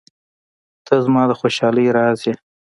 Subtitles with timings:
[0.85, 2.33] •ته زما د خوشحالۍ راز یې.